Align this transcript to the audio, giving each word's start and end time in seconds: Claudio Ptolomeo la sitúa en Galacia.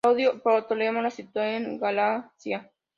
Claudio 0.03 0.41
Ptolomeo 0.41 1.03
la 1.03 1.11
sitúa 1.11 1.47
en 1.57 1.77
Galacia. 1.77 2.71